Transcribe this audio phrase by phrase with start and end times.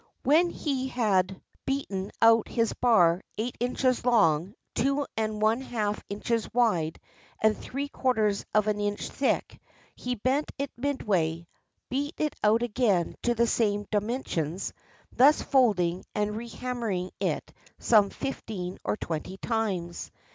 [0.23, 1.27] When he had
[1.67, 1.67] 379 JAPAN
[2.07, 6.99] beaten out his bar eight inches long, two and one half inches wide,
[7.39, 9.59] and three quarters of an inch thick,
[9.95, 11.45] he bent it midway,
[11.89, 14.73] beat it out again to the same dimensions,
[15.11, 20.09] thus folding and rehammering it some fifteen or twenty times.